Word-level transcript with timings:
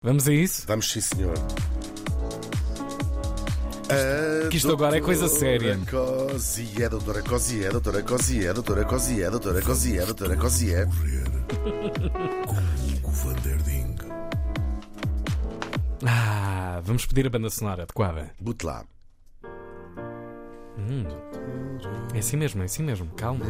Vamos 0.00 0.28
a 0.28 0.32
isso? 0.32 0.64
Vamos 0.68 0.90
sim, 0.92 1.00
senhor. 1.00 1.34
Que 4.48 4.56
isto 4.56 4.70
agora 4.70 4.96
é 4.96 5.00
coisa 5.00 5.26
séria. 5.28 5.76
Cosié, 5.90 6.88
doutora 6.88 7.20
Cosié, 7.22 7.68
doutora 7.68 8.02
Cosié, 8.04 8.52
doutora 8.52 8.84
Cosié, 8.84 9.28
doutora 9.30 9.62
Cosié, 9.62 10.06
doutora 10.06 10.36
Cosié. 10.36 10.86
Com 13.02 13.08
o 13.08 13.12
Vanderding. 13.12 13.96
Ah, 16.06 16.80
vamos 16.84 17.04
pedir 17.06 17.26
a 17.26 17.30
banda 17.30 17.50
sonora 17.50 17.82
adequada. 17.82 18.30
Bote 18.40 18.66
lá. 18.66 18.84
É 22.14 22.18
assim 22.18 22.36
mesmo, 22.36 22.62
é 22.62 22.66
assim 22.66 22.84
mesmo. 22.84 23.08
Calma. 23.16 23.44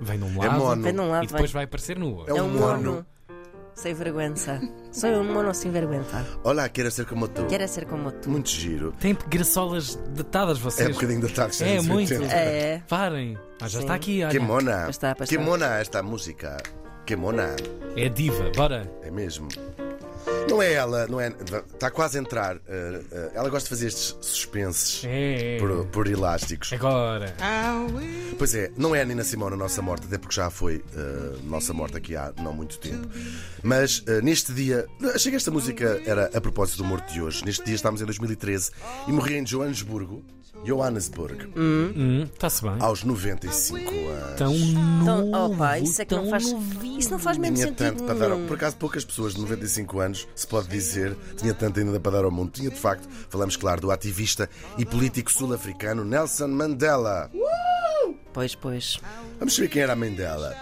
Vem 0.00 0.18
num 0.18 0.40
É 0.40 0.46
lado 0.46 0.58
mono. 0.60 0.82
Vem 0.82 0.92
num 0.92 1.10
lado, 1.10 1.24
e 1.24 1.26
depois 1.26 1.50
vai 1.50 1.64
aparecer 1.64 1.98
no 1.98 2.14
outro. 2.14 2.32
É 2.32 2.38
É 2.38 2.42
um 2.42 2.46
um 2.46 2.58
mono. 2.60 3.04
Sem 3.74 3.92
vergüenza. 3.92 4.60
Sou 4.92 5.10
um 5.10 5.32
mono 5.32 5.52
sem 5.52 5.70
vergüenza. 5.70 6.24
Olá, 6.44 6.68
quero 6.68 6.90
ser 6.90 7.06
como 7.06 7.26
tu. 7.26 7.44
Quero 7.46 7.66
ser 7.66 7.84
como 7.86 8.12
tu. 8.12 8.30
Muito 8.30 8.48
giro. 8.48 8.92
Tem 9.00 9.16
graçolas 9.28 9.96
datadas 10.14 10.58
É 10.58 10.60
vocês. 10.60 10.88
um 10.90 10.92
bocadinho 10.92 11.20
da 11.22 11.28
tarde. 11.28 11.64
É, 11.64 11.80
muito. 11.82 12.14
É. 12.24 12.82
Parem. 12.88 13.36
Ah, 13.60 13.66
já 13.68 13.78
Sim. 13.78 13.84
está 13.84 13.94
aqui, 13.94 14.22
olha. 14.22 14.30
Que 14.30 14.38
mona. 14.38 14.82
Pois 14.84 14.90
está, 14.96 15.14
pois 15.14 15.28
Que 15.28 15.34
está. 15.34 15.44
mona 15.44 15.66
esta 15.80 16.02
música. 16.02 16.56
Que 17.04 17.16
mona. 17.16 17.56
É 17.96 18.08
diva, 18.08 18.50
bora. 18.56 18.90
É 19.02 19.10
mesmo. 19.10 19.48
Não 20.48 20.62
é 20.62 20.72
ela, 20.72 21.06
não 21.08 21.20
é. 21.20 21.28
Está 21.72 21.90
quase 21.90 22.16
a 22.18 22.20
entrar. 22.20 22.56
eh, 22.68 23.00
eh, 23.10 23.30
ela 23.34 23.48
gosta 23.48 23.64
de 23.66 23.70
fazer 23.70 23.86
estes 23.88 24.16
suspenses 24.20 25.02
É. 25.04 25.56
por, 25.58 25.86
por 25.86 26.06
elásticos. 26.06 26.72
Agora. 26.72 27.34
Pois 28.38 28.54
é, 28.54 28.70
não 28.76 28.94
é 28.94 29.02
a 29.02 29.04
Nina 29.04 29.24
Simone 29.24 29.54
a 29.54 29.56
nossa 29.56 29.82
morte, 29.82 30.06
até 30.06 30.16
porque 30.18 30.34
já 30.34 30.50
foi 30.50 30.84
eh, 30.96 31.36
nossa 31.44 31.72
morte 31.72 31.96
aqui 31.96 32.14
há 32.14 32.32
não 32.40 32.52
muito 32.52 32.78
tempo. 32.78 33.08
Mas 33.62 34.04
neste 34.22 34.52
dia, 34.52 34.86
achei 35.14 35.30
que 35.32 35.36
esta 35.36 35.50
música 35.50 36.00
era 36.06 36.30
a 36.34 36.40
propósito 36.40 36.78
do 36.78 36.84
morto 36.84 37.12
de 37.12 37.20
hoje. 37.20 37.44
Neste 37.44 37.64
dia 37.64 37.74
estávamos 37.74 38.00
em 38.02 38.04
2013 38.04 38.70
e 39.08 39.12
morri 39.12 39.36
em 39.36 39.42
Johannesburgo, 39.44 40.22
Johannesburg, 40.64 41.50
Hum, 41.56 42.22
Está-se 42.32 42.62
bem. 42.62 42.76
aos 42.80 43.02
95 43.04 43.78
anos. 44.08 44.36
Tão 44.38 44.54
Então, 44.54 45.26
novo. 45.26 45.54
opa, 45.54 45.78
isso 45.78 46.00
é 46.00 46.04
que 46.04 46.14
não 46.14 46.22
tão 46.22 46.30
faz. 46.30 46.52
novinho. 46.52 46.98
Isso 46.98 47.10
não 47.10 47.18
faz 47.18 47.36
mesmo 47.38 47.56
Tinha 47.56 47.66
sentido. 47.68 47.86
tanto 47.98 48.04
para 48.04 48.14
dar. 48.28 48.36
Por 48.46 48.54
acaso, 48.56 48.76
poucas 48.76 49.04
pessoas 49.04 49.34
de 49.34 49.40
95 49.40 50.00
anos, 50.00 50.26
se 50.34 50.46
pode 50.46 50.68
dizer, 50.68 51.16
tinha 51.36 51.54
tanto 51.54 51.80
ainda 51.80 51.98
para 52.00 52.12
dar 52.12 52.24
ao 52.24 52.30
mundo. 52.30 52.50
Tinha 52.50 52.70
de 52.70 52.78
facto, 52.78 53.08
falamos, 53.28 53.56
claro, 53.56 53.80
do 53.80 53.90
ativista 53.90 54.48
e 54.76 54.84
político 54.84 55.32
sul-africano 55.32 56.04
Nelson 56.04 56.48
Mandela. 56.48 57.30
Pois, 58.32 58.54
pois. 58.54 58.98
Vamos 59.38 59.54
saber 59.54 59.68
quem 59.68 59.82
era 59.82 59.92
a 59.92 59.96
mãe 59.96 60.12
dela. 60.12 60.56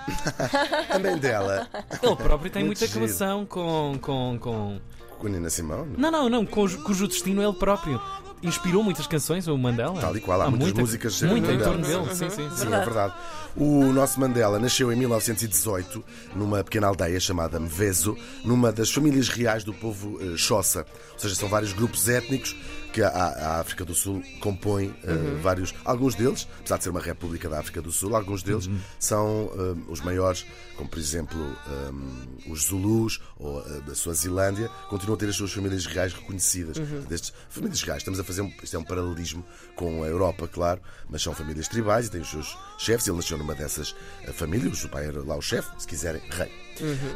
a 0.91 0.99
mãe 0.99 1.17
dela, 1.19 1.69
Ele 2.03 2.17
próprio 2.17 2.51
tem 2.51 2.65
Muito 2.65 2.79
muita 2.81 2.87
giro. 2.87 3.07
relação 3.07 3.47
com. 3.47 3.99
com, 4.01 4.39
com... 4.39 4.81
com 5.19 5.27
a 5.27 5.31
Nina 5.31 5.49
Simone. 5.49 5.95
Não, 5.97 6.11
não, 6.11 6.29
não, 6.29 6.45
cujo, 6.45 6.83
cujo 6.83 7.09
destino 7.09 7.41
é 7.41 7.47
ele 7.47 7.55
próprio. 7.55 7.99
Inspirou 8.43 8.83
muitas 8.83 9.07
canções, 9.07 9.47
o 9.47 9.57
Mandela. 9.57 10.01
Tal 10.01 10.17
e 10.17 10.21
qual, 10.21 10.41
há 10.41 10.51
muitas 10.51 10.69
muita, 10.69 10.81
músicas 10.81 11.23
Muito 11.23 11.51
em 11.51 11.59
torno 11.59 11.87
dele, 11.87 12.15
sim, 12.15 12.29
sim. 12.29 12.51
sim. 12.51 12.57
Sim, 12.57 12.75
é 12.75 12.85
verdade. 12.85 13.15
O 13.57 13.93
nosso 13.93 14.19
Mandela 14.19 14.59
nasceu 14.59 14.93
em 14.93 14.97
1918 14.97 16.03
numa 16.35 16.65
pequena 16.65 16.89
aldeia 16.89 17.21
chamada 17.21 17.61
Mvezo, 17.61 18.17
numa 18.45 18.73
das 18.73 18.91
famílias 18.91 19.29
reais 19.29 19.63
do 19.63 19.73
povo 19.73 20.19
eh, 20.21 20.37
Xhosa. 20.37 20.87
Ou 21.13 21.19
seja, 21.19 21.35
são 21.35 21.49
vários 21.49 21.73
grupos 21.73 22.09
étnicos 22.09 22.57
que 22.93 23.03
a, 23.03 23.09
a 23.09 23.61
África 23.61 23.85
do 23.85 23.95
Sul 23.95 24.23
compõe 24.41 24.95
eh, 25.05 25.11
Uhum. 25.13 25.41
vários. 25.41 25.75
Alguns 25.85 26.15
deles, 26.15 26.47
apesar 26.61 26.77
de 26.79 26.85
ser 26.85 26.91
uma 26.91 27.01
república 27.01 27.49
da 27.49 27.59
África 27.59 27.81
do 27.81 27.91
Sul, 27.91 28.15
alguns 28.15 28.43
deles 28.43 28.67
Uhum. 28.67 28.79
são 28.99 29.51
eh, 29.55 29.91
os 29.91 30.01
maiores, 30.01 30.45
como 30.77 30.89
por 30.91 30.99
exemplo 30.99 31.39
eh, 31.67 32.51
os 32.51 32.65
Zulus 32.67 33.21
ou 33.39 33.61
eh, 33.67 33.81
da 33.87 33.95
Suazilândia, 33.95 34.69
continuam 34.91 35.15
a 35.17 35.19
ter 35.19 35.29
as 35.29 35.37
suas 35.37 35.53
famílias 35.53 35.87
reais 35.87 36.13
reconhecidas. 36.13 36.77
Uhum. 36.77 37.01
Destes, 37.09 37.33
famílias 37.49 37.83
reais, 37.83 38.01
estamos 38.03 38.21
a 38.21 38.25
fazer 38.25 38.43
um, 38.43 38.53
isto 38.63 38.77
é 38.77 38.79
um 38.79 38.85
paralelismo 38.85 39.45
com 39.75 40.03
a 40.05 40.07
Europa, 40.07 40.47
claro, 40.47 40.81
mas 41.09 41.23
são 41.23 41.35
famílias 41.35 41.69
tribais 41.69 42.07
e 42.07 42.11
têm 42.11 42.21
os 42.21 42.31
seus 42.31 42.57
chefes. 42.79 43.07
Ele 43.07 43.17
nasceu 43.17 43.39
numa 43.39 43.55
dessas 43.55 43.95
famílias, 44.35 44.85
o 44.85 44.89
pai 44.89 45.07
era 45.07 45.23
lá 45.25 45.37
o 45.37 45.43
chefe, 45.43 45.69
se 45.79 45.87
quiserem, 45.87 46.21
rei. 46.31 46.51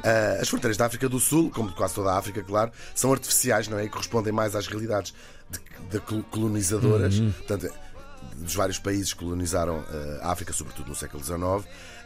Ah, 0.05 0.39
as 0.41 0.49
fronteiras 0.49 0.77
da 0.77 0.87
África 0.87 1.09
do 1.09 1.19
Sul, 1.19 1.51
como 1.51 1.69
de 1.71 1.75
quase 1.75 1.95
toda 1.95 2.11
a 2.13 2.19
África, 2.19 2.43
claro, 2.43 2.71
são 2.95 3.13
artificiais, 3.13 3.69
não 3.69 3.79
é? 3.79 3.85
E 3.85 3.89
correspondem 3.89 4.33
mais 4.33 4.55
às 4.55 4.67
realidades 4.67 5.15
de, 5.51 5.59
de 5.91 6.01
col- 6.01 6.23
colonizadoras. 6.25 7.19
Portanto, 7.21 7.73
dos 8.37 8.55
vários 8.55 8.79
países 8.79 9.13
que 9.13 9.21
colonizaram 9.21 9.83
eh, 9.91 10.21
a 10.23 10.31
África, 10.33 10.53
sobretudo 10.53 10.89
no 10.89 10.95
século 10.95 11.23
XIX, 11.25 11.39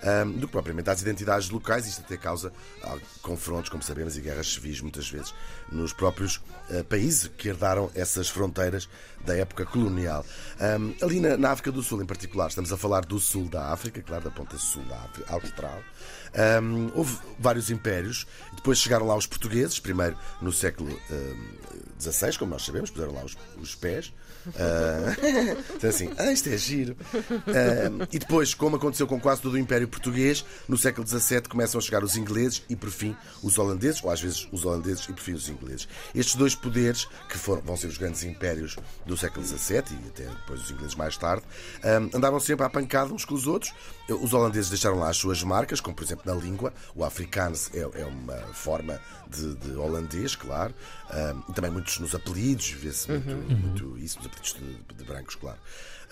ahm, 0.02 0.32
do 0.38 0.46
que 0.46 0.52
propriamente 0.52 0.88
às 0.90 1.00
identidades 1.02 1.50
locais. 1.50 1.86
Isto 1.86 2.02
até 2.02 2.16
causa 2.16 2.52
ah, 2.84 2.96
confrontos, 3.22 3.68
como 3.68 3.82
sabemos, 3.82 4.16
e 4.16 4.20
guerras 4.20 4.52
civis, 4.52 4.80
muitas 4.80 5.08
vezes, 5.10 5.34
nos 5.72 5.92
próprios 5.92 6.40
eh, 6.70 6.82
países 6.84 7.28
que 7.36 7.48
herdaram 7.48 7.90
essas 7.94 8.28
fronteiras 8.28 8.88
da 9.24 9.34
época 9.36 9.64
colonial. 9.66 10.24
Ahm, 10.60 10.92
ali 11.02 11.20
na, 11.20 11.50
África 11.50 11.72
do 11.72 11.82
Sul, 11.82 12.00
em 12.02 12.06
particular, 12.06 12.48
estamos 12.48 12.72
a 12.72 12.76
falar 12.76 13.04
do 13.04 13.18
sul 13.18 13.48
da 13.48 13.72
África, 13.72 14.00
claro, 14.02 14.24
da 14.24 14.30
ponta 14.30 14.56
sul 14.56 14.84
da 14.84 14.96
África 14.96 15.32
Austral. 15.32 15.82
Ahm, 16.34 16.90
houve 16.94 17.18
vários 17.38 17.70
impérios, 17.70 18.26
depois 18.54 18.78
chegaram 18.78 19.06
lá 19.06 19.16
os 19.16 19.26
portugueses, 19.26 19.80
primeiro 19.80 20.16
no 20.40 20.52
século 20.52 20.96
XVI, 22.00 22.36
como 22.38 22.52
nós 22.52 22.64
sabemos, 22.64 22.90
puseram 22.90 23.12
lá 23.12 23.24
os, 23.24 23.36
os 23.58 23.74
pés. 23.74 24.12
Ah, 24.56 25.14
então 25.76 25.90
assim, 25.90 26.10
ah, 26.16 26.32
isto 26.32 26.48
é 26.48 26.56
giro. 26.56 26.96
Ah, 27.48 28.06
e 28.10 28.18
depois, 28.18 28.54
como 28.54 28.76
aconteceu 28.76 29.06
com 29.06 29.20
quase 29.20 29.42
todo 29.42 29.54
o 29.54 29.58
Império 29.58 29.86
Português, 29.88 30.44
no 30.68 30.78
século 30.78 31.06
XVII 31.06 31.42
começam 31.42 31.78
a 31.78 31.82
chegar 31.82 32.02
os 32.02 32.16
ingleses 32.16 32.62
e, 32.68 32.76
por 32.76 32.90
fim, 32.90 33.16
os 33.42 33.58
holandeses, 33.58 34.02
ou 34.02 34.10
às 34.10 34.20
vezes 34.20 34.48
os 34.50 34.64
holandeses 34.64 35.04
e, 35.08 35.12
por 35.12 35.22
fim, 35.22 35.32
os 35.32 35.48
ingleses. 35.48 35.88
Estes 36.14 36.36
dois 36.36 36.54
poderes, 36.54 37.06
que 37.28 37.36
foram, 37.36 37.62
vão 37.62 37.76
ser 37.76 37.88
os 37.88 37.98
grandes 37.98 38.22
impérios 38.24 38.76
do 39.06 39.16
século 39.16 39.44
XVII 39.44 39.84
e 40.04 40.08
até 40.08 40.24
depois 40.24 40.62
os 40.62 40.70
ingleses 40.70 40.94
mais 40.94 41.16
tarde, 41.16 41.42
ah, 41.82 41.96
andavam 42.14 42.40
sempre 42.40 42.64
à 42.64 42.70
pancada 42.70 43.12
uns 43.12 43.24
com 43.24 43.34
os 43.34 43.46
outros. 43.46 43.72
Os 44.08 44.34
holandeses 44.34 44.70
deixaram 44.70 44.98
lá 44.98 45.08
as 45.10 45.16
suas 45.16 45.42
marcas, 45.42 45.80
como 45.80 45.94
por 45.94 46.02
exemplo 46.02 46.24
na 46.26 46.40
língua. 46.40 46.72
O 46.94 47.04
afrikaans 47.04 47.70
é, 47.72 47.80
é 48.00 48.04
uma 48.04 48.38
forma 48.52 49.00
de, 49.28 49.54
de 49.54 49.72
holandês, 49.76 50.34
claro. 50.34 50.74
E 51.48 51.52
também 51.52 51.70
muitos 51.70 51.89
nos 51.98 52.14
apelidos, 52.14 52.70
vê-se 52.70 53.10
muito, 53.10 53.56
muito 53.56 53.98
isso, 53.98 54.18
nos 54.18 54.26
apelidos 54.26 54.54
de, 54.88 54.94
de 54.96 55.04
brancos, 55.04 55.34
claro. 55.34 55.58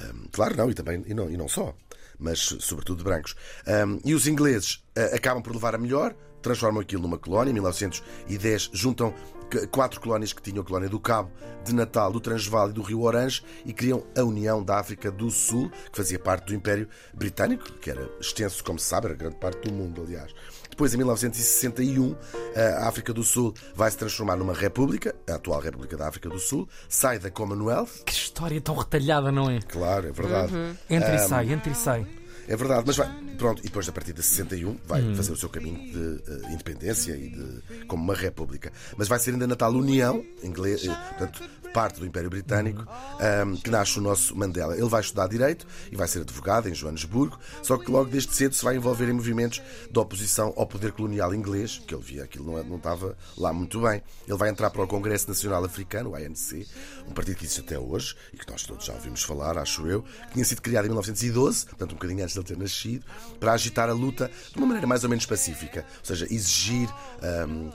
Ah, 0.00 0.12
claro, 0.32 0.56
não, 0.56 0.70
e 0.70 0.74
também, 0.74 1.02
e 1.06 1.14
não, 1.14 1.30
e 1.30 1.36
não 1.36 1.48
só, 1.48 1.74
mas 2.18 2.38
sobretudo 2.40 2.98
de 2.98 3.04
brancos. 3.04 3.36
Ah, 3.66 3.84
e 4.04 4.14
os 4.14 4.26
ingleses 4.26 4.82
ah, 4.96 5.14
acabam 5.16 5.42
por 5.42 5.52
levar 5.52 5.74
a 5.74 5.78
melhor, 5.78 6.14
transformam 6.42 6.80
aquilo 6.80 7.02
numa 7.02 7.18
colónia. 7.18 7.50
Em 7.50 7.54
1910 7.54 8.70
juntam 8.72 9.12
qu- 9.50 9.66
quatro 9.68 10.00
colónias 10.00 10.32
que 10.32 10.40
tinham 10.42 10.62
a 10.62 10.64
colónia 10.64 10.88
do 10.88 11.00
Cabo, 11.00 11.30
de 11.64 11.74
Natal, 11.74 12.12
do 12.12 12.20
Transvaal 12.20 12.70
e 12.70 12.72
do 12.72 12.80
Rio 12.80 13.02
Orange 13.02 13.42
e 13.66 13.72
criam 13.72 14.06
a 14.16 14.22
União 14.22 14.62
da 14.62 14.78
África 14.78 15.10
do 15.10 15.30
Sul, 15.30 15.68
que 15.90 15.96
fazia 15.96 16.18
parte 16.18 16.46
do 16.46 16.54
Império 16.54 16.88
Britânico, 17.12 17.72
que 17.74 17.90
era 17.90 18.08
extenso, 18.20 18.62
como 18.64 18.78
se 18.78 18.86
sabe, 18.86 19.06
era 19.08 19.14
grande 19.16 19.36
parte 19.36 19.68
do 19.68 19.74
mundo, 19.74 20.02
aliás. 20.02 20.32
Depois, 20.78 20.94
em 20.94 20.96
1961, 20.98 22.14
a 22.54 22.86
África 22.86 23.12
do 23.12 23.24
Sul 23.24 23.52
vai 23.74 23.90
se 23.90 23.96
transformar 23.96 24.36
numa 24.36 24.54
república, 24.54 25.12
a 25.28 25.34
atual 25.34 25.60
República 25.60 25.96
da 25.96 26.06
África 26.06 26.28
do 26.28 26.38
Sul, 26.38 26.68
sai 26.88 27.18
da 27.18 27.32
Commonwealth, 27.32 28.04
Que 28.06 28.12
história 28.12 28.60
tão 28.60 28.76
retalhada, 28.76 29.32
não 29.32 29.50
é? 29.50 29.58
claro, 29.60 30.06
é 30.06 30.12
verdade. 30.12 30.52
Entra 30.88 31.10
Ah, 31.10 31.16
e 31.16 31.18
sai, 31.18 31.52
entra 31.52 31.72
e 31.72 31.74
sai. 31.74 32.06
É 32.46 32.54
verdade, 32.54 32.84
mas 32.86 32.96
vai, 32.96 33.10
pronto, 33.36 33.58
e 33.58 33.64
depois 33.64 33.88
a 33.88 33.92
partir 33.92 34.12
de 34.12 34.22
61 34.22 34.78
vai 34.86 35.02
fazer 35.16 35.32
o 35.32 35.36
seu 35.36 35.48
caminho 35.48 35.78
de 35.92 36.22
eh, 36.30 36.52
independência 36.52 37.12
e 37.16 37.28
de 37.28 37.84
como 37.88 38.04
uma 38.04 38.14
república. 38.14 38.72
Mas 38.96 39.08
vai 39.08 39.18
ser 39.18 39.32
ainda 39.32 39.48
na 39.48 39.56
tal 39.56 39.72
União, 39.72 40.24
inglês, 40.44 40.86
eh, 40.86 40.94
portanto, 41.08 41.42
parte 41.78 42.00
do 42.00 42.06
Império 42.06 42.28
Britânico, 42.28 42.84
ahm, 43.20 43.54
que 43.54 43.70
nasce 43.70 44.00
o 44.00 44.02
nosso 44.02 44.34
Mandela. 44.34 44.76
Ele 44.76 44.88
vai 44.88 45.00
estudar 45.00 45.28
Direito 45.28 45.64
e 45.92 45.94
vai 45.94 46.08
ser 46.08 46.22
advogado 46.22 46.68
em 46.68 46.74
Joanesburgo, 46.74 47.38
só 47.62 47.78
que 47.78 47.88
logo 47.88 48.10
desde 48.10 48.34
cedo 48.34 48.52
se 48.52 48.64
vai 48.64 48.74
envolver 48.74 49.08
em 49.08 49.12
movimentos 49.12 49.62
de 49.88 49.96
oposição 49.96 50.52
ao 50.56 50.66
poder 50.66 50.90
colonial 50.90 51.32
inglês, 51.32 51.80
que 51.86 51.94
ele 51.94 52.02
via 52.02 52.24
aquilo 52.24 52.46
não, 52.46 52.64
não 52.64 52.76
estava 52.78 53.16
lá 53.36 53.52
muito 53.52 53.80
bem. 53.80 54.02
Ele 54.26 54.36
vai 54.36 54.48
entrar 54.48 54.70
para 54.70 54.82
o 54.82 54.88
Congresso 54.88 55.28
Nacional 55.28 55.64
Africano, 55.64 56.10
o 56.10 56.16
ANC, 56.16 56.66
um 57.06 57.12
partido 57.12 57.36
que 57.36 57.44
existe 57.44 57.60
até 57.60 57.78
hoje 57.78 58.16
e 58.34 58.36
que 58.36 58.50
nós 58.50 58.64
todos 58.64 58.84
já 58.84 58.94
ouvimos 58.94 59.22
falar, 59.22 59.56
acho 59.56 59.86
eu, 59.86 60.02
que 60.02 60.32
tinha 60.32 60.44
sido 60.44 60.60
criado 60.60 60.86
em 60.86 60.88
1912, 60.88 61.66
portanto 61.66 61.92
um 61.92 61.94
bocadinho 61.94 62.24
antes 62.24 62.32
de 62.32 62.40
ele 62.40 62.48
ter 62.48 62.58
nascido, 62.58 63.06
para 63.38 63.52
agitar 63.52 63.88
a 63.88 63.92
luta 63.92 64.28
de 64.50 64.58
uma 64.58 64.66
maneira 64.66 64.88
mais 64.88 65.04
ou 65.04 65.10
menos 65.10 65.26
pacífica, 65.26 65.86
ou 66.00 66.04
seja, 66.04 66.26
exigir. 66.28 66.88
ahm, 67.22 67.70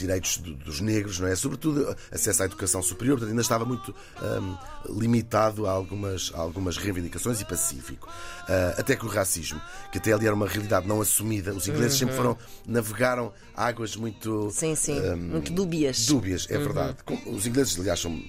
direitos 0.00 0.38
do- 0.38 0.54
dos 0.56 0.80
negros, 0.80 1.20
não 1.20 1.28
é? 1.28 1.36
Sobretudo 1.36 1.96
acesso 2.10 2.42
à 2.42 2.46
educação 2.46 2.82
superior, 2.82 3.14
portanto, 3.16 3.30
ainda 3.30 3.42
estava 3.42 3.64
muito 3.64 3.94
hum, 4.20 4.56
limitado 4.98 5.66
a 5.66 5.70
algumas, 5.70 6.32
a 6.34 6.38
algumas 6.40 6.76
reivindicações 6.76 7.40
e 7.40 7.44
pacífico. 7.44 8.08
Ah, 8.48 8.74
até 8.78 8.96
que 8.96 9.06
o 9.06 9.08
racismo, 9.08 9.60
que 9.92 9.98
até 9.98 10.12
ali 10.12 10.26
era 10.26 10.34
uma 10.34 10.48
realidade 10.48 10.88
não 10.88 11.00
assumida, 11.00 11.54
os 11.54 11.68
ingleses 11.68 11.96
sempre 11.96 12.16
foram, 12.16 12.36
navegaram 12.66 13.32
águas 13.54 13.94
muito 13.94 14.50
Sim, 14.50 14.74
sim. 14.74 14.98
hum, 15.00 15.16
Muito 15.30 15.52
dúbias. 15.52 16.06
dúbias, 16.06 16.46
é 16.50 16.58
verdade. 16.58 16.96
Como 17.04 17.20
Os 17.36 17.46
ingleses, 17.46 17.78
aliás, 17.78 18.00
são 18.00 18.20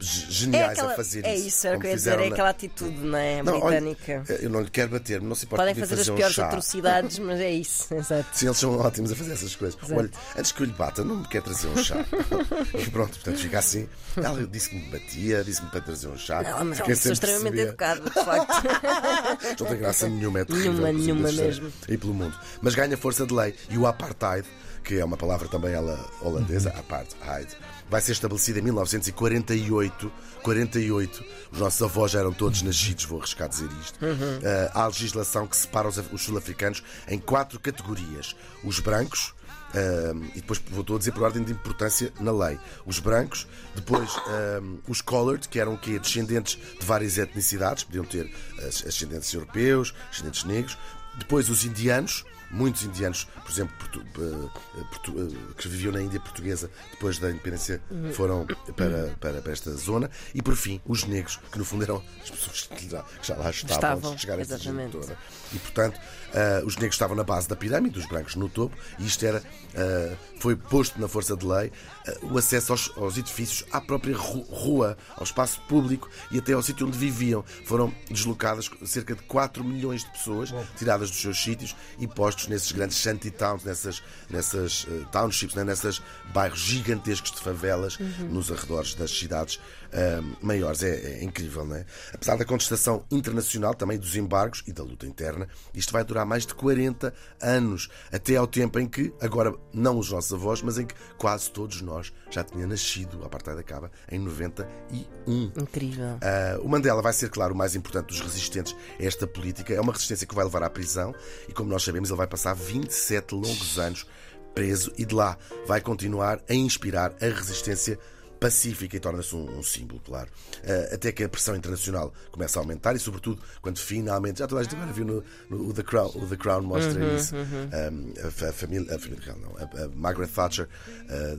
geniais 0.00 0.72
aquela, 0.72 0.92
a 0.92 0.96
fazer 0.96 1.24
é 1.24 1.34
isso. 1.34 1.48
isso, 1.48 1.66
era 1.66 1.76
o 1.76 1.80
que 1.80 1.86
eu 1.86 1.90
ia 1.90 1.96
dizer, 1.96 2.18
é 2.18 2.26
na- 2.28 2.32
aquela 2.32 2.48
atitude, 2.50 2.96
não 2.98 3.18
é? 3.18 3.42
Não, 3.42 3.60
olha, 3.60 3.80
Britânica. 3.80 4.24
eu 4.40 4.48
não 4.50 4.60
lhe 4.60 4.70
quero 4.70 4.90
bater, 4.90 5.20
não 5.20 5.34
se 5.34 5.44
importa 5.44 5.62
Podem 5.62 5.74
de 5.74 5.80
fazer 5.80 5.94
as 5.94 5.98
fazer 6.00 6.12
um 6.12 6.16
piores 6.16 6.34
chá. 6.34 6.46
atrocidades, 6.46 7.18
mas 7.18 7.40
é 7.40 7.50
isso, 7.50 7.92
exato. 7.94 8.26
Sim, 8.32 8.46
eles 8.46 8.58
são 8.58 8.78
ótimos 8.78 9.12
a 9.12 9.16
fazer 9.16 9.32
essas 9.32 9.54
coisas. 9.56 9.78
Olha, 9.90 10.10
antes 10.36 10.52
que 10.52 10.62
eu 10.62 10.66
lhe 10.66 10.72
bata, 10.72 11.04
não 11.04 11.16
me 11.16 11.28
quer 11.28 11.42
trazer 11.42 11.68
um 11.68 11.76
chá. 11.82 11.96
e 12.78 12.90
pronto, 12.90 13.10
portanto, 13.12 13.38
fica 13.38 13.58
assim. 13.58 13.88
Ela 14.16 14.46
disse 14.46 14.70
que 14.70 14.76
me 14.76 14.90
batia, 14.90 15.44
disse-me 15.44 15.70
para 15.70 15.80
trazer 15.80 16.08
um 16.08 16.16
chá. 16.16 16.42
Não, 16.42 16.64
mas 16.64 16.80
é 16.80 16.84
pessoa 16.84 16.96
sem 16.96 17.12
extremamente 17.12 17.52
perceber. 17.52 17.68
educada, 17.68 18.00
de 18.10 18.24
facto. 18.24 19.60
Não 19.60 19.66
tem 19.68 19.78
graça 19.78 20.08
nenhuma, 20.08 20.40
é 20.40 20.44
terrível. 20.44 20.72
Nenhuma, 20.72 20.92
nenhuma 20.92 21.32
mesmo. 21.32 21.72
Aí 21.88 21.96
pelo 21.96 22.14
mundo. 22.14 22.36
Mas 22.60 22.74
ganha 22.74 22.96
força 22.96 23.26
de 23.26 23.32
lei 23.34 23.54
e 23.68 23.78
o 23.78 23.86
apartheid, 23.86 24.46
que 24.84 24.98
é 24.98 25.04
uma 25.04 25.16
palavra 25.16 25.48
também 25.48 25.72
ela 25.72 25.98
holandesa, 26.20 26.70
apartheid, 26.70 27.48
vai 27.88 28.00
ser 28.00 28.12
estabelecido 28.12 28.58
em 28.58 28.62
1948. 28.62 30.12
48. 30.42 31.24
Os 31.52 31.58
nossos 31.58 31.82
avós 31.82 32.12
já 32.12 32.20
eram 32.20 32.32
todos 32.32 32.62
nascidos, 32.62 33.04
vou 33.04 33.18
arriscar 33.18 33.48
dizer 33.48 33.68
isto. 33.82 33.98
Ah, 34.02 34.70
há 34.82 34.86
legislação 34.86 35.46
que 35.46 35.56
separa 35.56 35.86
os, 35.88 35.98
os 36.12 36.22
sul-africanos 36.22 36.82
em 37.08 37.18
quatro 37.18 37.60
categorias: 37.60 38.34
os 38.64 38.80
brancos. 38.80 39.34
ah, 39.74 40.12
e 40.34 40.40
depois 40.40 40.58
voltou 40.70 40.96
a 40.96 40.98
dizer 40.98 41.12
por 41.12 41.22
ordem 41.24 41.42
de 41.44 41.52
importância 41.52 42.10
na 42.20 42.32
lei. 42.32 42.58
Os 42.86 42.98
brancos, 42.98 43.46
depois 43.74 44.08
ah, 44.28 44.62
os 44.88 45.02
colored, 45.02 45.46
que 45.46 45.60
eram 45.60 45.74
o 45.74 45.78
quê? 45.78 45.98
descendentes 45.98 46.58
de 46.80 46.86
várias 46.86 47.18
etnicidades, 47.18 47.84
podiam 47.84 48.04
ter 48.04 48.32
as- 48.66 48.84
ascendentes 48.86 49.32
europeus, 49.34 49.94
ascendentes 50.10 50.44
negros, 50.44 50.78
depois 51.18 51.50
os 51.50 51.64
indianos, 51.66 52.24
muitos 52.50 52.82
indianos, 52.84 53.24
por 53.42 53.50
exemplo, 53.50 53.74
portu- 53.78 54.04
eh, 54.18 54.84
portu- 54.90 55.14
eh, 55.18 55.54
que 55.56 55.68
viviam 55.68 55.92
na 55.92 56.00
Índia 56.02 56.20
portuguesa 56.20 56.70
depois 56.90 57.18
da 57.18 57.30
independência, 57.30 57.80
foram 58.12 58.46
para, 58.76 59.14
para, 59.20 59.40
para 59.40 59.52
esta 59.52 59.70
zona, 59.72 60.10
e 60.34 60.42
por 60.42 60.56
fim 60.56 60.80
os 60.86 61.04
negros, 61.04 61.38
que 61.50 61.58
no 61.58 61.64
fundo 61.64 61.84
eram 61.84 62.02
as 62.22 62.30
pessoas 62.30 62.62
que 62.62 62.88
já, 62.90 63.02
que 63.02 63.26
já 63.26 63.36
lá 63.36 63.50
estavam, 63.50 63.74
Estavam, 63.76 64.10
antes 64.10 64.10
de 64.16 64.20
chegar 64.20 64.38
a 64.38 64.42
esta 64.42 64.54
gente 64.58 64.74
toda. 64.92 65.18
E 65.52 65.58
portanto, 65.58 66.00
eh, 66.34 66.62
os 66.64 66.76
negros 66.76 66.94
estavam 66.94 67.16
na 67.16 67.24
base 67.24 67.48
da 67.48 67.56
pirâmide, 67.56 67.98
os 67.98 68.06
brancos 68.06 68.34
no 68.36 68.48
topo, 68.48 68.76
e 68.98 69.06
isto 69.06 69.24
era, 69.24 69.42
eh, 69.74 70.16
foi 70.38 70.56
posto 70.56 71.00
na 71.00 71.06
força 71.08 71.36
de 71.36 71.44
lei 71.46 71.70
eh, 72.06 72.18
o 72.22 72.38
acesso 72.38 72.72
aos, 72.72 72.90
aos 72.96 73.16
edifícios, 73.18 73.64
à 73.72 73.80
própria 73.80 74.16
ru- 74.16 74.42
rua, 74.42 74.96
ao 75.16 75.24
espaço 75.24 75.60
público 75.68 76.08
e 76.30 76.38
até 76.38 76.52
ao 76.52 76.62
sítio 76.62 76.86
onde 76.86 76.96
viviam. 76.98 77.44
Foram 77.64 77.92
deslocadas 78.10 78.70
cerca 78.86 79.14
de 79.14 79.22
4 79.22 79.62
milhões 79.64 80.02
de 80.04 80.10
pessoas, 80.10 80.52
tiradas 80.78 81.10
dos 81.10 81.20
seus 81.20 81.38
sítios 81.42 81.76
e 81.98 82.06
nesses 82.48 82.72
grandes 82.72 82.98
shanty 82.98 83.30
towns, 83.30 83.64
nessas, 83.64 84.02
nessas 84.28 84.86
eh, 84.88 85.04
townships, 85.12 85.54
né, 85.54 85.64
nessas 85.64 86.02
bairros 86.32 86.60
gigantescos 86.60 87.32
de 87.32 87.40
favelas 87.40 87.98
nos 88.28 88.50
arredores 88.50 88.94
das 88.94 89.10
cidades 89.10 89.60
eh, 89.92 90.20
maiores. 90.40 90.82
É, 90.82 91.20
é 91.20 91.24
incrível, 91.24 91.64
não 91.64 91.76
é? 91.76 91.84
Apesar 92.12 92.36
da 92.36 92.44
contestação 92.44 93.04
internacional, 93.10 93.74
também 93.74 93.98
dos 93.98 94.16
embargos 94.16 94.62
e 94.66 94.72
da 94.72 94.82
luta 94.82 95.06
interna, 95.06 95.48
isto 95.74 95.92
vai 95.92 96.04
durar 96.04 96.24
mais 96.24 96.46
de 96.46 96.54
40 96.54 97.12
anos, 97.40 97.88
até 98.12 98.36
ao 98.36 98.46
tempo 98.46 98.78
em 98.78 98.86
que, 98.86 99.12
agora 99.20 99.54
não 99.72 99.98
os 99.98 100.10
nossos 100.10 100.32
avós, 100.32 100.62
mas 100.62 100.78
em 100.78 100.86
que 100.86 100.94
quase 101.18 101.50
todos 101.50 101.80
nós 101.80 102.12
já 102.30 102.44
tinha 102.44 102.66
nascido. 102.66 103.22
A 103.22 103.26
apartheid 103.26 103.58
acaba 103.58 103.90
em 104.10 104.18
91. 104.18 105.52
Incrível. 105.56 106.18
Ah, 106.20 106.58
o 106.62 106.68
Mandela 106.68 107.02
vai 107.02 107.12
ser, 107.12 107.30
claro, 107.30 107.54
o 107.54 107.56
mais 107.56 107.74
importante 107.74 108.06
dos 108.06 108.20
resistentes 108.20 108.76
a 108.98 109.04
esta 109.04 109.26
política. 109.26 109.74
É 109.74 109.80
uma 109.80 109.92
resistência 109.92 110.26
que 110.26 110.34
vai 110.34 110.44
levar 110.44 110.62
à 110.62 110.70
prisão 110.70 111.14
e, 111.48 111.52
como 111.52 111.68
nós 111.68 111.82
sabemos, 111.82 112.10
ele 112.10 112.16
vai 112.16 112.26
passar 112.26 112.54
27 112.54 113.34
longos 113.34 113.78
anos 113.78 114.06
preso 114.54 114.92
e 114.98 115.04
de 115.04 115.14
lá 115.14 115.38
vai 115.66 115.80
continuar 115.80 116.40
a 116.48 116.54
inspirar 116.54 117.14
a 117.20 117.26
resistência 117.26 117.98
pacífica 118.40 118.96
e 118.96 119.00
torna-se 119.00 119.36
um, 119.36 119.58
um 119.58 119.62
símbolo, 119.62 120.00
claro. 120.00 120.28
Ah, 120.64 120.94
até 120.94 121.12
que 121.12 121.22
a 121.22 121.28
pressão 121.28 121.54
internacional 121.54 122.12
começa 122.32 122.58
a 122.58 122.62
aumentar 122.62 122.96
e, 122.96 122.98
sobretudo, 122.98 123.40
quando 123.60 123.78
finalmente. 123.78 124.38
Já 124.38 124.46
toda 124.48 124.60
a 124.62 124.64
gente 124.64 124.74
agora 124.74 124.92
viu 124.92 125.04
no, 125.04 125.24
no- 125.50 125.68
o 125.68 125.72
The 125.74 125.82
Crown, 125.82 126.10
o 126.14 126.26
The 126.26 126.36
Crown 126.36 126.62
mostra 126.62 127.14
isso. 127.14 127.34
Ah, 127.36 128.26
a, 128.26 128.30
fa- 128.30 128.48
a 128.48 128.52
família, 128.52 128.94
a 128.96 128.98
família 128.98 129.24
real, 129.24 129.38
não, 129.38 129.56
a, 129.56 129.84
a 129.84 129.88
Margaret 129.94 130.28
Thatcher. 130.28 130.68
ah, 131.08 131.38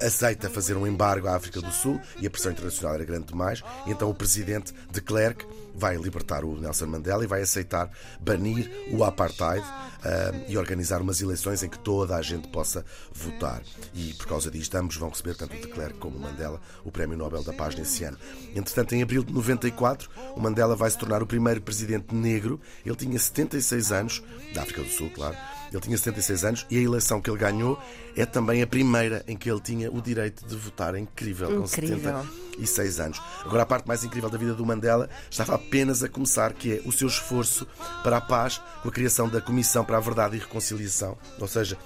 aceita 0.00 0.48
fazer 0.48 0.76
um 0.76 0.86
embargo 0.86 1.28
à 1.28 1.36
África 1.36 1.60
do 1.60 1.72
Sul 1.72 2.00
e 2.20 2.26
a 2.26 2.30
pressão 2.30 2.52
internacional 2.52 2.94
era 2.94 3.04
grande 3.04 3.26
demais. 3.26 3.62
Então 3.86 4.10
o 4.10 4.14
presidente 4.14 4.72
de 4.90 5.00
Klerk 5.00 5.46
vai 5.74 5.96
libertar 5.96 6.44
o 6.44 6.58
Nelson 6.60 6.86
Mandela 6.86 7.22
e 7.22 7.26
vai 7.26 7.40
aceitar 7.40 7.88
banir 8.20 8.68
o 8.90 9.04
apartheid 9.04 9.64
ah, 10.04 10.32
e 10.48 10.58
organizar 10.58 11.00
umas 11.00 11.20
eleições 11.20 11.62
em 11.62 11.68
que 11.68 11.78
toda 11.78 12.16
a 12.16 12.22
gente 12.22 12.48
possa 12.48 12.84
votar. 13.12 13.62
E 13.94 14.12
por 14.14 14.26
causa 14.26 14.50
disto, 14.50 14.74
ambos 14.74 14.96
vão 14.96 15.08
receber, 15.08 15.36
tanto 15.36 15.56
de 15.56 15.68
Klerk 15.68 15.98
como 15.98 16.18
Mandela, 16.18 16.60
o 16.84 16.90
Prémio 16.90 17.16
Nobel 17.16 17.44
da 17.44 17.52
Paz 17.52 17.76
nesse 17.76 18.02
ano. 18.04 18.18
Entretanto, 18.54 18.94
em 18.94 19.02
abril 19.02 19.22
de 19.22 19.32
94, 19.32 20.10
o 20.34 20.40
Mandela 20.40 20.74
vai 20.74 20.90
se 20.90 20.98
tornar 20.98 21.22
o 21.22 21.26
primeiro 21.26 21.60
presidente 21.62 22.12
negro. 22.12 22.60
Ele 22.84 22.96
tinha 22.96 23.18
76 23.18 23.92
anos, 23.92 24.22
da 24.52 24.62
África 24.62 24.82
do 24.82 24.90
Sul, 24.90 25.10
claro. 25.10 25.36
Ele 25.70 25.80
tinha 25.80 25.96
76 25.98 26.44
anos 26.44 26.66
e 26.70 26.78
a 26.78 26.80
eleição 26.80 27.20
que 27.20 27.28
ele 27.30 27.38
ganhou 27.38 27.78
é 28.16 28.24
também 28.24 28.62
a 28.62 28.66
primeira 28.66 29.22
em 29.28 29.36
que 29.36 29.50
ele 29.50 29.60
tinha 29.60 29.90
o 29.92 30.00
direito 30.00 30.46
de 30.46 30.56
votar. 30.56 30.94
É 30.94 30.98
incrível, 30.98 31.48
com 31.48 31.64
Incrível. 31.64 32.22
76 32.58 33.00
anos. 33.00 33.22
Agora, 33.44 33.62
a 33.62 33.66
parte 33.66 33.86
mais 33.86 34.02
incrível 34.02 34.30
da 34.30 34.38
vida 34.38 34.54
do 34.54 34.64
Mandela 34.64 35.08
estava 35.30 35.54
apenas 35.54 36.02
a 36.02 36.08
começar, 36.08 36.52
que 36.54 36.74
é 36.78 36.82
o 36.86 36.92
seu 36.92 37.06
esforço 37.08 37.66
para 38.02 38.16
a 38.16 38.20
paz 38.20 38.60
com 38.82 38.88
a 38.88 38.92
criação 38.92 39.28
da 39.28 39.40
Comissão 39.40 39.84
para 39.84 39.98
a 39.98 40.00
Verdade 40.00 40.36
e 40.36 40.40
Reconciliação. 40.40 41.16
Ou 41.38 41.46
seja, 41.46 41.76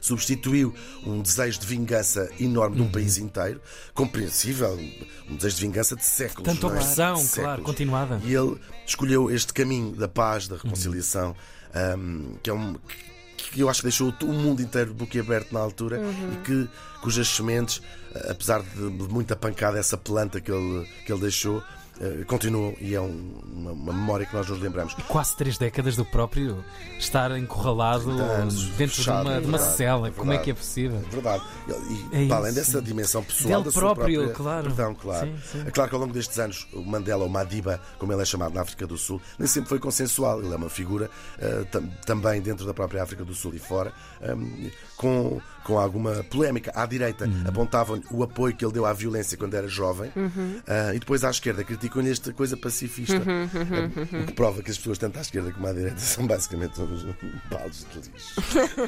substituiu 0.00 0.74
um 1.06 1.20
desejo 1.22 1.60
de 1.60 1.66
vingança 1.66 2.28
enorme 2.38 2.76
de 2.76 2.82
Uhum. 2.82 2.88
um 2.88 2.92
país 2.92 3.16
inteiro, 3.18 3.60
compreensível, 3.94 4.78
um 5.28 5.36
desejo 5.36 5.56
de 5.56 5.62
vingança 5.62 5.96
de 5.96 6.04
séculos. 6.04 6.44
Tanta 6.52 6.66
é? 6.66 6.70
opressão, 6.70 7.14
De 7.14 7.28
claro, 7.30 7.30
séculos. 7.50 7.66
continuada. 7.66 8.20
E 8.24 8.34
ele 8.34 8.58
escolheu 8.86 9.30
este 9.30 9.52
caminho 9.54 9.92
da 9.96 10.06
paz, 10.08 10.46
da 10.48 10.56
reconciliação, 10.56 11.34
um, 11.74 12.36
que 12.42 12.50
é 12.50 12.54
um. 12.54 12.76
que 13.36 13.60
eu 13.60 13.68
acho 13.68 13.80
que 13.80 13.84
deixou 13.88 14.12
o 14.22 14.32
mundo 14.32 14.62
inteiro 14.62 14.94
boquiaberto 14.94 15.52
na 15.52 15.60
altura 15.60 16.00
e 16.32 16.36
que, 16.44 16.68
cujas 17.02 17.28
sementes, 17.28 17.82
apesar 18.28 18.62
de 18.62 18.90
de 18.90 19.08
muita 19.08 19.36
pancada, 19.36 19.78
essa 19.78 19.96
planta 19.96 20.40
que 20.40 20.50
ele, 20.50 20.88
que 21.06 21.12
ele 21.12 21.22
deixou, 21.22 21.62
eh, 22.00 22.24
continuam 22.26 22.74
e 22.80 22.94
é 22.94 23.00
um- 23.00 23.40
uma, 23.52 23.72
uma 23.72 23.92
memória 23.92 24.26
que 24.26 24.34
nós 24.34 24.48
nos 24.48 24.60
lembramos. 24.60 24.94
Quase 25.08 25.36
três 25.36 25.56
décadas 25.58 25.96
do 25.96 26.04
próprio 26.04 26.64
estar 26.98 27.30
encurralado 27.38 28.10
anos, 28.10 28.64
dentro 28.70 28.96
fechado, 28.96 29.24
de 29.24 29.30
uma, 29.30 29.40
de 29.40 29.46
uma 29.46 29.58
verdade, 29.58 29.76
cela. 29.76 30.08
é 30.08 30.10
Como 30.10 30.32
é 30.32 30.38
que 30.38 30.50
é 30.50 30.54
verdade. 30.54 30.58
possível? 30.66 30.96
É 31.06 31.10
verdade. 31.10 31.44
E, 32.12 32.24
É 32.24 32.28
para 32.28 32.36
além 32.36 32.52
dessa 32.52 32.80
dimensão 32.82 33.22
pessoal 33.22 33.62
Dele 33.62 33.64
da 33.74 33.80
próprio, 33.80 34.14
própria 34.24 34.34
claro. 34.34 34.64
Perdão, 34.66 34.94
claro. 34.94 35.26
Sim, 35.26 35.34
sim. 35.52 35.64
É 35.66 35.70
claro 35.70 35.88
que 35.90 35.94
ao 35.96 36.00
longo 36.00 36.12
destes 36.12 36.38
anos 36.38 36.66
o 36.72 36.82
Mandela, 36.82 37.22
ou 37.22 37.28
Madiba, 37.28 37.80
como 37.98 38.12
ele 38.12 38.22
é 38.22 38.24
chamado 38.24 38.54
na 38.54 38.62
África 38.62 38.86
do 38.86 38.96
Sul, 38.98 39.20
nem 39.38 39.46
sempre 39.46 39.68
foi 39.68 39.78
consensual. 39.78 40.40
Ele 40.42 40.52
é 40.52 40.56
uma 40.56 40.70
figura 40.70 41.10
eh, 41.38 41.64
tam- 41.70 41.86
também 42.04 42.40
dentro 42.40 42.66
da 42.66 42.74
própria 42.74 43.02
África 43.02 43.24
do 43.24 43.34
Sul 43.34 43.54
e 43.54 43.58
fora, 43.58 43.92
ehm, 44.20 44.70
com, 44.96 45.40
com 45.64 45.78
alguma 45.78 46.24
polémica. 46.24 46.72
À 46.74 46.86
direita 46.86 47.26
Uhum. 47.26 47.44
apontavam 47.46 48.00
o 48.10 48.22
apoio 48.22 48.54
que 48.54 48.64
ele 48.64 48.72
deu 48.72 48.84
à 48.86 48.92
violência 48.92 49.36
quando 49.38 49.54
era 49.54 49.68
jovem, 49.68 50.10
eh, 50.66 50.92
e 50.94 50.98
depois 50.98 51.24
à 51.24 51.30
esquerda 51.30 51.62
criticam-lhe 51.84 52.10
esta 52.10 52.32
coisa 52.32 52.56
pacifista. 52.56 53.16
Uhum, 53.16 53.48
Eh, 54.14 54.22
o 54.22 54.26
que 54.26 54.32
prova 54.32 54.62
que 54.62 54.70
as 54.70 54.76
pessoas, 54.78 54.98
tanto 54.98 55.18
à 55.18 55.22
esquerda 55.22 55.52
como 55.52 55.66
à 55.66 55.72
direita, 55.72 55.98
são 56.00 56.26
basicamente 56.26 56.80
uns 56.80 57.04
baldes 57.50 57.86
de 57.92 58.10
lixo. 58.10 58.40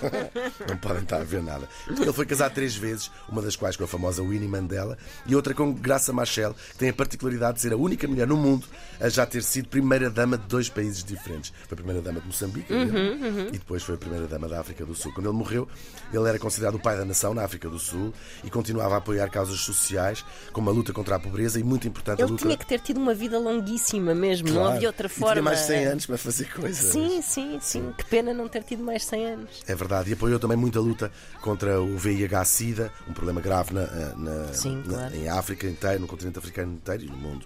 não 0.69 0.77
podem 0.79 1.03
estar 1.03 1.21
a 1.21 1.25
ver 1.25 1.43
nada. 1.43 1.69
Ele 1.89 2.13
foi 2.13 2.27
casado 2.27 2.55
três 2.55 2.75
vezes, 2.75 3.11
uma 3.29 3.43
das 3.43 3.57
quais 3.57 3.77
com 3.77 3.85
a 3.85 3.87
famosa 3.87 4.23
Winnie 4.23 4.49
Mandela 4.49 4.97
e 5.27 5.35
outra 5.35 5.55
com 5.55 5.73
Graça 5.73 6.13
Machel, 6.13 6.55
que 6.73 6.79
tem 6.79 6.89
a 6.89 6.93
particularidade 6.93 7.57
de 7.57 7.63
ser 7.63 7.73
a 7.73 7.77
única 7.77 8.07
mulher 8.09 8.27
no 8.27 8.37
mundo 8.37 8.67
a 9.01 9.09
já 9.09 9.27
ter 9.27 9.43
sido 9.43 9.69
primeira-dama 9.69 10.39
de 10.39 10.47
dois 10.47 10.69
países 10.69 11.05
diferentes. 11.05 11.53
Foi 11.69 11.75
a 11.75 11.77
primeira-dama 11.77 12.21
de 12.21 12.27
Moçambique 12.27 12.73
ele, 12.73 13.49
e 13.49 13.59
depois 13.59 13.83
foi 13.83 13.95
a 13.95 13.99
primeira-dama 13.99 14.49
da 14.49 14.61
África 14.61 14.85
do 14.85 14.95
Sul. 14.95 15.13
Quando 15.13 15.27
ele 15.29 15.37
morreu, 15.37 15.69
ele 16.13 16.29
era 16.29 16.39
considerado 16.39 16.77
o 16.77 16.81
pai 16.81 16.97
da 16.97 17.05
nação 17.05 17.35
na 17.35 17.45
África 17.45 17.69
do 17.69 17.79
Sul 17.79 18.13
e 18.45 18.51
continuava 18.51 18.95
a 18.95 18.99
apoiar 18.99 19.29
causas 19.31 19.61
sociais, 19.61 20.25
como 20.53 20.71
a 20.71 20.73
luta 20.73 20.93
contra 20.93 21.17
a 21.17 21.19
pobreza 21.19 21.59
e, 21.61 21.63
muito 21.65 21.87
importante, 21.87 22.21
a 22.23 22.25
Ele 22.25 22.33
luta. 22.33 22.43
tinha 22.45 22.57
que 22.57 22.67
ter 22.67 22.81
tido 22.87 22.99
uma 22.99 23.13
vida 23.15 23.39
longuíssima 23.39 24.15
mesmo, 24.15 24.49
não 24.49 24.57
Claro. 24.63 24.77
havia 24.77 24.89
outra 24.89 25.07
E 25.07 25.11
forma. 25.11 25.33
Tinha 25.35 25.43
mais 25.43 25.59
de 25.61 25.67
100 25.67 25.85
anos 25.87 26.07
para 26.07 26.19
fazer 26.19 26.45
coisas. 26.53 26.93
Sim, 26.93 27.21
sim, 27.23 27.59
sim. 27.61 27.93
Que 27.99 28.05
pena 28.05 28.33
não 28.33 28.49
ter 28.49 28.63
tido 28.63 28.83
mais 28.83 29.05
100 29.05 29.27
anos. 29.27 29.51
É 29.67 29.75
verdade, 29.75 30.11
e 30.11 30.13
apoiou 30.15 30.39
também 30.39 30.57
muita 30.57 30.81
luta 30.81 31.11
contra 31.41 31.81
o 31.81 31.97
VIH-Sida, 31.99 32.93
um 33.09 33.13
problema 33.13 33.41
grave 33.41 33.75
na, 33.75 33.87
na- 34.17 34.53
Sim, 34.53 34.83
na- 34.87 34.95
claro. 34.95 35.17
em 35.17 35.29
África 35.29 35.67
inteira, 35.67 35.99
no 35.99 36.07
continente 36.07 36.39
africano 36.39 36.73
inteiro 36.75 37.03
e 37.05 37.07
no 37.07 37.17
mundo. 37.17 37.45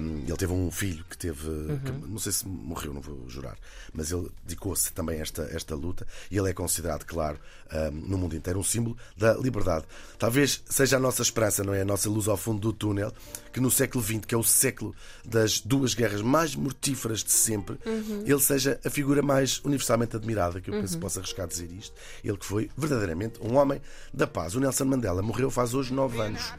Um, 0.00 0.18
ele 0.28 0.36
teve 0.36 0.52
um 0.52 0.70
filho 0.70 1.04
que 1.08 1.16
teve, 1.18 1.48
Uhum. 1.48 1.78
que 1.78 1.90
não 2.08 2.18
sei 2.18 2.30
se 2.30 2.46
morreu, 2.46 2.92
não 2.94 3.00
vou 3.00 3.28
jurar, 3.28 3.56
mas 3.92 4.12
ele 4.12 4.28
dedicou-se 4.44 4.92
também 4.92 5.18
a 5.18 5.22
esta, 5.22 5.42
esta 5.52 5.74
luta 5.74 6.06
e 6.30 6.36
ele 6.38 6.50
é 6.50 6.52
considerado, 6.52 7.04
claro, 7.04 7.38
um, 7.72 7.90
no 7.90 8.18
mundo 8.18 8.36
inteiro, 8.36 8.60
um 8.60 8.62
símbolo 8.62 8.96
da 9.16 9.32
liberdade. 9.34 9.84
Talvez 10.18 10.62
seja 10.68 10.98
a 10.98 11.00
nossa 11.00 11.22
esperança, 11.22 11.64
não 11.64 11.74
é? 11.74 11.80
A 11.80 11.84
nossa 11.84 12.08
luz 12.08 12.28
ao 12.28 12.36
fundo 12.36 12.60
do 12.60 12.72
túnel, 12.72 13.12
que 13.52 13.58
no 13.60 13.70
século 13.70 14.04
XX, 14.04 14.20
que 14.26 14.34
é 14.34 14.38
o 14.38 14.44
século 14.44 14.94
das 15.24 15.58
duas 15.60 15.94
guerras 15.94 16.20
mais 16.22 16.54
mortíferas 16.54 17.24
de 17.24 17.32
sempre, 17.32 17.76
Uhum. 17.84 18.22
ele 18.26 18.40
seja 18.40 18.78
a 18.84 18.90
figura 18.90 19.22
mais 19.22 19.58
universalmente 19.64 20.14
admirada, 20.14 20.60
que 20.60 20.70
eu 20.70 20.74
Uhum. 20.74 20.80
penso 20.82 20.94
que 20.94 21.00
possa 21.00 21.18
arriscar 21.20 21.48
dizer 21.48 21.70
isto. 21.72 21.94
Ele 22.22 22.36
que 22.36 22.46
foi 22.46 22.70
verdadeiramente 22.76 23.40
um 23.42 23.56
homem 23.56 23.80
da 24.14 24.26
paz. 24.26 24.54
O 24.54 24.60
Nelson 24.60 24.84
Mandela 24.84 25.22
morreu 25.22 25.50
faz 25.50 25.74
hoje 25.74 25.92
nove 25.92 26.20
anos. 26.20 26.52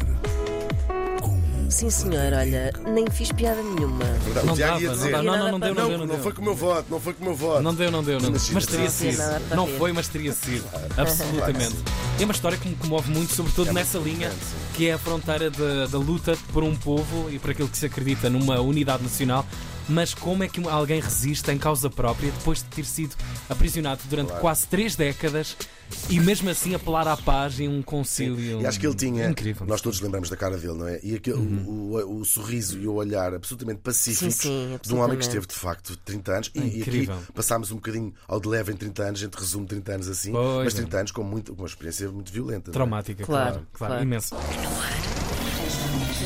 Sim, 1.71 1.89
senhor, 1.89 2.33
olha, 2.33 2.71
nem 2.85 3.09
fiz 3.09 3.31
piada 3.31 3.61
nenhuma. 3.63 4.03
Não 4.43 4.53
o 4.53 4.55
Tiago 4.55 4.73
dava, 4.73 4.81
ia 4.81 4.87
não 4.89 4.95
dizer. 4.95 5.11
dava. 5.11 5.23
Não, 5.23 5.37
não, 5.37 5.51
não 5.53 5.59
deu, 5.59 5.73
não 5.73 5.81
Não, 5.83 5.89
deu, 5.89 5.97
não 5.99 6.05
não 6.05 6.13
deu. 6.15 6.23
foi 6.23 6.33
com 6.33 6.41
o 6.41 6.43
meu 6.45 6.55
voto, 6.55 6.85
não 6.89 6.99
foi 6.99 7.13
com 7.13 7.21
o 7.21 7.25
meu 7.27 7.35
voto. 7.35 7.61
Não 7.63 7.73
deu, 7.73 7.89
não 7.89 8.03
deu, 8.03 8.19
não 8.19 8.29
deu. 8.31 8.41
Mas 8.51 8.65
teria 8.65 8.85
não 8.85 8.91
sido. 8.91 9.17
Não 9.55 9.67
foi, 9.67 9.93
mas 9.93 10.07
teria 10.09 10.33
sido. 10.33 10.65
Absolutamente. 10.97 11.75
É 12.19 12.23
uma 12.25 12.33
história 12.33 12.57
que 12.57 12.67
me 12.67 12.75
comove 12.75 13.09
muito, 13.11 13.33
sobretudo 13.33 13.69
É 13.69 13.71
muito 13.71 13.85
nessa 13.85 13.97
linha, 13.97 14.29
que 14.73 14.89
é 14.89 14.93
a 14.93 14.97
fronteira 14.97 15.49
da, 15.49 15.87
da 15.87 15.97
luta 15.97 16.37
por 16.51 16.61
um 16.63 16.75
povo 16.75 17.29
e 17.31 17.39
por 17.39 17.51
aquilo 17.51 17.69
que 17.69 17.77
se 17.77 17.85
acredita 17.85 18.29
numa 18.29 18.59
unidade 18.59 19.01
nacional. 19.01 19.45
Mas 19.89 20.13
como 20.13 20.43
é 20.43 20.47
que 20.47 20.65
alguém 20.67 21.01
resiste 21.01 21.49
em 21.51 21.57
causa 21.57 21.89
própria 21.89 22.31
depois 22.31 22.59
de 22.59 22.65
ter 22.65 22.85
sido 22.85 23.15
aprisionado 23.49 24.01
durante 24.09 24.27
Claro. 24.27 24.41
quase 24.41 24.67
três 24.67 24.95
décadas 24.95 25.57
e 26.09 26.19
mesmo 26.19 26.49
assim 26.49 26.73
apelar 26.73 27.07
à 27.07 27.17
paz 27.17 27.59
e 27.59 27.67
um 27.67 27.81
concílio? 27.81 28.61
E 28.61 28.65
acho 28.65 28.79
que 28.79 28.87
ele 28.87 28.95
tinha. 28.95 29.27
Incrível. 29.29 29.65
Nós 29.67 29.81
todos 29.81 29.99
lembramos 29.99 30.29
da 30.29 30.37
cara 30.37 30.57
dele, 30.57 30.73
não 30.73 30.87
é? 30.87 30.99
E 31.03 31.15
aquele, 31.15 31.37
o, 31.37 31.97
o, 31.97 32.19
o 32.19 32.25
sorriso 32.25 32.79
e 32.79 32.87
o 32.87 32.93
olhar 32.93 33.33
absolutamente 33.33 33.79
pacífico 33.81 34.31
Sim, 34.31 34.31
sim, 34.31 34.79
de 34.81 34.93
um 34.93 34.99
homem 34.99 35.17
que 35.17 35.25
absolutamente. 35.25 35.27
esteve 35.27 35.47
de 35.47 35.55
facto 35.55 35.97
30 35.97 36.31
anos. 36.31 36.51
E, 36.55 36.59
e 36.59 36.61
aqui 36.61 36.79
Incrível. 36.81 37.17
passámos 37.33 37.71
um 37.71 37.75
bocadinho 37.75 38.13
ao 38.27 38.39
de 38.39 38.47
leve 38.47 38.71
em 38.71 38.75
30 38.77 39.03
anos, 39.03 39.19
a 39.19 39.23
gente 39.25 39.33
resume 39.35 39.65
30 39.67 39.91
anos 39.93 40.07
assim, 40.09 40.31
Pois 40.31 40.63
mas 40.65 40.73
é. 40.73 40.77
30 40.77 40.97
anos 40.97 41.11
com, 41.11 41.23
muito, 41.23 41.53
com 41.53 41.61
uma 41.63 41.67
experiência 41.67 42.09
muito 42.09 42.31
violenta. 42.31 42.71
é? 42.71 42.73
Traumática, 42.73 43.25
Claro, 43.25 43.51
claro, 43.51 43.67
claro, 43.73 43.93
claro. 43.93 44.03
imenso. 44.03 44.35
Ar, 44.35 45.20